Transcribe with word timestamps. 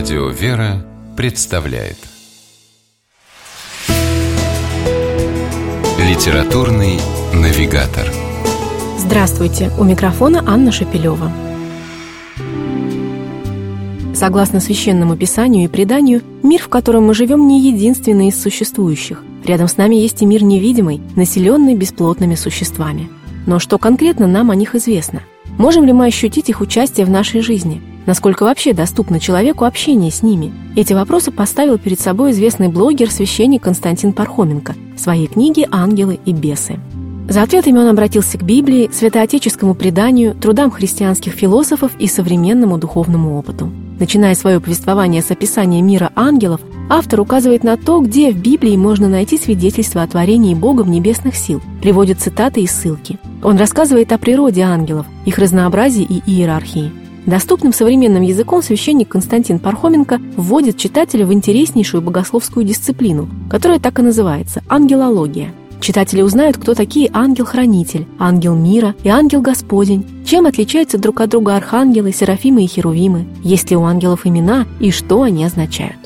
Радио 0.00 0.28
«Вера» 0.28 0.82
представляет 1.14 1.98
Литературный 5.98 6.98
навигатор 7.34 8.10
Здравствуйте! 8.96 9.70
У 9.78 9.84
микрофона 9.84 10.42
Анна 10.46 10.72
Шапилева. 10.72 11.30
Согласно 14.14 14.60
священному 14.60 15.18
писанию 15.18 15.64
и 15.66 15.68
преданию, 15.68 16.22
мир, 16.42 16.62
в 16.62 16.68
котором 16.68 17.04
мы 17.04 17.12
живем, 17.12 17.46
не 17.46 17.60
единственный 17.60 18.28
из 18.28 18.40
существующих. 18.40 19.22
Рядом 19.44 19.68
с 19.68 19.76
нами 19.76 19.96
есть 19.96 20.22
и 20.22 20.26
мир 20.26 20.42
невидимый, 20.42 21.02
населенный 21.14 21.74
бесплотными 21.74 22.36
существами. 22.36 23.10
Но 23.46 23.58
что 23.58 23.76
конкретно 23.76 24.26
нам 24.26 24.50
о 24.50 24.54
них 24.54 24.74
известно? 24.74 25.20
Можем 25.58 25.84
ли 25.84 25.92
мы 25.92 26.06
ощутить 26.06 26.48
их 26.48 26.62
участие 26.62 27.04
в 27.04 27.10
нашей 27.10 27.42
жизни? 27.42 27.82
Насколько 28.10 28.42
вообще 28.42 28.72
доступно 28.72 29.20
человеку 29.20 29.64
общение 29.64 30.10
с 30.10 30.24
ними? 30.24 30.52
Эти 30.74 30.94
вопросы 30.94 31.30
поставил 31.30 31.78
перед 31.78 32.00
собой 32.00 32.32
известный 32.32 32.66
блогер, 32.66 33.08
священник 33.08 33.62
Константин 33.62 34.12
Пархоменко 34.12 34.74
в 34.96 34.98
своей 34.98 35.28
книге 35.28 35.68
«Ангелы 35.70 36.18
и 36.24 36.32
бесы». 36.32 36.80
За 37.28 37.42
ответами 37.42 37.78
он 37.78 37.86
обратился 37.86 38.36
к 38.36 38.42
Библии, 38.42 38.90
святоотеческому 38.92 39.76
преданию, 39.76 40.34
трудам 40.34 40.72
христианских 40.72 41.34
философов 41.34 41.92
и 42.00 42.08
современному 42.08 42.78
духовному 42.78 43.38
опыту. 43.38 43.70
Начиная 44.00 44.34
свое 44.34 44.58
повествование 44.58 45.22
с 45.22 45.30
описания 45.30 45.80
мира 45.80 46.10
ангелов, 46.16 46.60
автор 46.88 47.20
указывает 47.20 47.62
на 47.62 47.76
то, 47.76 48.00
где 48.00 48.32
в 48.32 48.36
Библии 48.38 48.76
можно 48.76 49.08
найти 49.08 49.38
свидетельство 49.38 50.02
о 50.02 50.08
творении 50.08 50.56
Богом 50.56 50.90
небесных 50.90 51.36
сил, 51.36 51.62
приводит 51.80 52.18
цитаты 52.18 52.60
и 52.60 52.66
ссылки. 52.66 53.20
Он 53.44 53.56
рассказывает 53.56 54.10
о 54.10 54.18
природе 54.18 54.62
ангелов, 54.62 55.06
их 55.26 55.38
разнообразии 55.38 56.02
и 56.02 56.28
иерархии. 56.28 56.90
Доступным 57.26 57.72
современным 57.72 58.22
языком 58.22 58.62
священник 58.62 59.08
Константин 59.08 59.58
Пархоменко 59.58 60.20
вводит 60.36 60.78
читателя 60.78 61.26
в 61.26 61.32
интереснейшую 61.32 62.00
богословскую 62.00 62.64
дисциплину, 62.64 63.28
которая 63.50 63.78
так 63.78 63.98
и 63.98 64.02
называется– 64.02 64.62
ангелология. 64.68 65.52
Читатели 65.80 66.22
узнают, 66.22 66.56
кто 66.56 66.74
такие 66.74 67.10
ангел-хранитель, 67.12 68.06
ангел 68.18 68.54
мира 68.54 68.94
и 69.02 69.08
ангел 69.08 69.40
Господень, 69.40 70.04
чем 70.26 70.46
отличаются 70.46 70.98
друг 70.98 71.20
от 71.20 71.30
друга 71.30 71.56
архангелы, 71.56 72.12
серафимы 72.12 72.64
и 72.64 72.66
херувимы, 72.66 73.26
есть 73.42 73.70
ли 73.70 73.76
у 73.76 73.84
ангелов 73.84 74.26
имена 74.26 74.66
и 74.78 74.90
что 74.90 75.22
они 75.22 75.44
означают. 75.44 75.96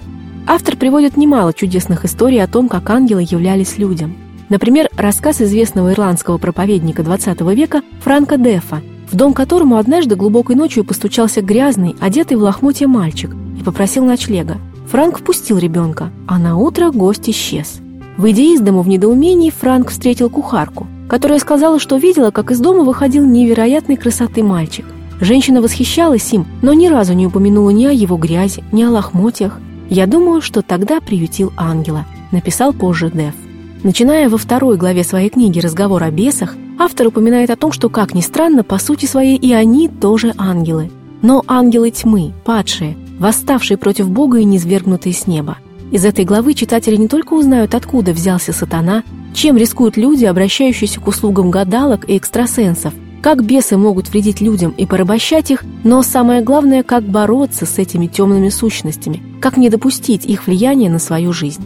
Автор 0.46 0.76
приводит 0.76 1.16
немало 1.16 1.52
чудесных 1.52 2.04
историй 2.04 2.42
о 2.42 2.46
том, 2.46 2.68
как 2.68 2.88
ангелы 2.90 3.22
являлись 3.22 3.78
людям. 3.78 4.14
Например, 4.48 4.88
рассказ 4.96 5.40
известного 5.40 5.92
ирландского 5.92 6.38
проповедника 6.38 7.02
XX 7.02 7.54
века 7.54 7.82
Франка 8.00 8.36
Дефа, 8.36 8.82
в 9.10 9.16
дом 9.16 9.33
которому 9.33 9.77
однажды 9.77 10.16
глубокой 10.16 10.56
ночью 10.56 10.84
постучался 10.84 11.42
грязный, 11.42 11.97
одетый 12.00 12.36
в 12.36 12.42
лохмотье 12.42 12.86
мальчик 12.86 13.34
и 13.58 13.62
попросил 13.62 14.05
ночлега. 14.05 14.58
Франк 14.91 15.19
впустил 15.19 15.58
ребенка, 15.58 16.11
а 16.27 16.38
на 16.38 16.56
утро 16.56 16.91
гость 16.91 17.28
исчез. 17.28 17.80
Выйдя 18.16 18.42
из 18.42 18.61
дому 18.61 18.83
в 18.83 18.88
недоумении, 18.88 19.50
Франк 19.50 19.91
встретил 19.91 20.30
кухарку, 20.30 20.86
которая 21.08 21.38
сказала, 21.38 21.78
что 21.78 21.96
видела, 21.96 22.30
как 22.30 22.50
из 22.50 22.61
дома 22.61 22.84
выходил 22.84 23.24
невероятной 23.27 23.96
красоты 23.96 24.42
мальчик. 24.42 24.84
Женщина 25.20 25.62
восхищалась 25.62 26.33
им, 26.33 26.46
но 26.62 26.74
ни 26.74 26.86
разу 26.86 27.14
не 27.14 27.27
упомянула 27.27 27.70
ни 27.70 27.86
о 27.86 27.92
его 27.92 28.16
грязи, 28.16 28.62
ни 28.72 28.83
о 28.83 28.91
лохмотьях. 28.91 29.58
«Я 29.89 30.06
думаю, 30.06 30.41
что 30.41 30.62
тогда 30.62 31.00
приютил 31.00 31.52
ангела»,— 31.56 32.06
написал 32.33 32.72
позже 32.72 33.11
Дев. 33.11 33.34
Начиная 33.83 34.28
во 34.28 34.39
второй 34.39 34.77
главе 34.77 35.05
своей 35.05 35.28
книги 35.28 35.61
«Разговор 35.61 36.02
о 36.02 36.11
бесах», 36.11 36.56
автор 36.78 37.08
упоминает 37.08 37.50
о 37.50 37.56
том, 37.56 37.72
что, 37.72 37.89
как 37.89 38.14
ни 38.14 38.20
странно, 38.20 38.64
по 38.64 38.78
сути 38.78 39.06
своей 39.06 39.36
и 39.36 39.53
они 39.53 39.89
тоже 39.89 40.34
ангелы. 40.36 40.91
Но 41.22 41.42
ангелы 41.47 41.91
тьмы, 41.91 42.33
падшие, 42.44 42.97
восставшие 43.19 43.78
против 43.78 44.11
Бога 44.11 44.39
и 44.39 44.44
низвергнутые 44.44 45.12
с 45.12 45.27
неба. 45.27 45.58
Из 45.91 46.05
этой 46.05 46.25
главы 46.25 46.55
читатели 46.55 46.97
не 46.97 47.08
только 47.08 47.34
узнают, 47.34 47.75
откуда 47.75 48.13
взялся 48.13 48.52
сатана, 48.52 49.05
чем 49.33 49.57
рискуют 49.57 49.96
люди, 49.96 50.24
обращающиеся 50.24 51.01
к 51.01 51.07
услугам 51.07 51.51
гадалок 51.51 52.08
и 52.08 52.17
экстрасенсов, 52.17 52.95
как 53.23 53.45
бесы 53.45 53.77
могут 53.77 54.11
вредить 54.11 54.40
людям 54.40 54.74
и 54.77 54.86
порабощать 54.86 55.51
их, 55.51 55.64
но 55.83 56.02
самое 56.02 56.42
главное, 56.42 56.83
как 56.83 57.05
бороться 57.05 57.64
с 57.64 57.79
этими 57.79 58.07
темными 58.07 58.51
сущностями, 58.51 59.23
как 59.40 59.57
не 59.57 59.70
допустить 59.70 60.27
их 60.27 60.46
влияния 60.46 60.90
на 60.90 60.98
свою 60.98 61.33
жизнь. 61.33 61.64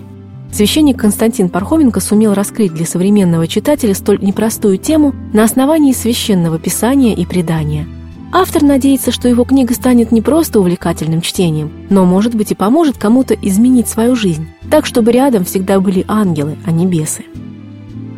Священник 0.53 0.99
Константин 0.99 1.49
Пархоменко 1.49 2.01
сумел 2.01 2.35
раскрыть 2.35 2.75
для 2.75 2.87
современного 2.87 3.47
читателя 3.47 3.95
столь 3.95 4.21
непростую 4.21 4.79
тему 4.79 5.15
на 5.33 5.45
основании 5.45 5.93
священного 5.93 6.59
писания 6.59 7.15
и 7.15 7.25
предания– 7.27 7.87
Автор 8.31 8.63
надеется, 8.63 9.11
что 9.11 9.27
его 9.27 9.45
книга 9.45 9.73
станет 9.73 10.13
не 10.13 10.21
просто 10.21 10.61
увлекательным 10.61 11.23
чтением, 11.23 11.73
но, 11.89 12.05
может 12.05 12.35
быть, 12.35 12.53
и 12.53 12.55
поможет 12.55 12.99
кому-то 12.99 13.35
изменить 13.35 13.89
свою 13.89 14.15
жизнь, 14.15 14.49
так, 14.71 14.85
чтобы 14.85 15.13
рядом 15.13 15.47
всегда 15.47 15.81
были 15.81 16.05
ангелы, 16.09 16.59
а 16.67 16.71
не 16.71 16.85
бесы. 16.85 17.25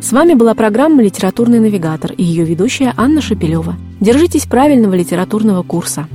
С 0.01 0.11
вами 0.11 0.33
была 0.33 0.53
программа 0.53 1.01
«Литературный 1.01 1.59
навигатор» 1.59 2.11
и 2.11 2.23
ее 2.23 2.43
ведущая 2.43 2.93
Анна 2.97 3.21
Шапилева. 3.21 3.75
Держитесь 4.01 4.47
правильного 4.47 4.95
литературного 4.95 5.63
курса. 5.63 6.07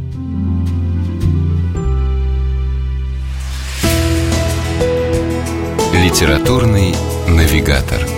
«Литературный 6.07 6.95
навигатор» 7.27 8.16